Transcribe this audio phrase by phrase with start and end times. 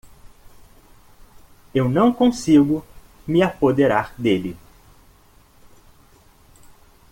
[1.75, 2.83] Eu não consigo
[3.27, 4.57] me apoderar dele.